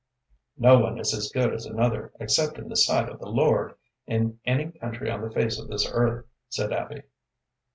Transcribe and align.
"No 0.57 0.79
one 0.79 0.97
is 0.99 1.13
as 1.13 1.29
good 1.31 1.53
as 1.53 1.67
another, 1.67 2.11
except 2.19 2.57
in 2.57 2.69
the 2.69 2.75
sight 2.75 3.07
of 3.07 3.19
the 3.19 3.29
Lord, 3.29 3.75
in 4.07 4.39
any 4.45 4.71
country 4.71 5.11
on 5.11 5.21
the 5.21 5.29
face 5.29 5.59
of 5.59 5.67
this 5.67 5.87
earth," 5.93 6.25
said 6.49 6.73
Abby. 6.73 7.03